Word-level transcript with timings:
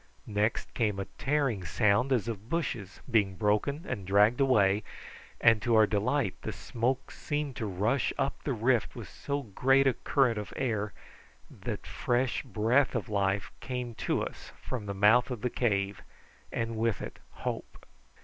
Next 0.25 0.73
came 0.73 0.97
a 0.99 1.05
tearing 1.19 1.63
sound 1.63 2.11
as 2.11 2.27
of 2.27 2.49
bushes 2.49 3.01
being 3.07 3.35
broken 3.35 3.85
and 3.87 4.03
dragged 4.07 4.41
away, 4.41 4.81
and 5.39 5.61
to 5.61 5.75
our 5.75 5.85
delight 5.85 6.33
the 6.41 6.51
smoke 6.51 7.11
seemed 7.11 7.55
to 7.57 7.67
rush 7.67 8.11
up 8.17 8.41
the 8.41 8.53
rift 8.53 8.95
with 8.95 9.07
so 9.07 9.43
great 9.43 9.85
a 9.85 9.93
current 9.93 10.39
of 10.39 10.53
air 10.55 10.91
that 11.51 11.85
fresh 11.85 12.41
breath 12.41 12.95
of 12.95 13.09
life 13.09 13.51
came 13.59 13.93
to 13.93 14.23
us 14.23 14.51
from 14.59 14.87
the 14.87 14.95
mouth 14.95 15.29
of 15.29 15.41
the 15.41 15.51
cave, 15.51 16.01
and 16.51 16.77
with 16.77 16.99
it 17.03 17.19
hope. 17.45 17.85